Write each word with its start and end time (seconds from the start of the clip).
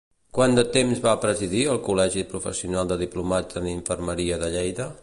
Quant 0.35 0.55
de 0.59 0.63
temps 0.77 1.03
va 1.03 1.13
presidir 1.25 1.61
el 1.75 1.81
Col·legi 1.89 2.25
Professional 2.33 2.91
de 2.95 2.99
Diplomats 3.05 3.63
en 3.63 3.71
Infermeria 3.75 4.43
de 4.45 4.53
Lleida? 4.59 4.95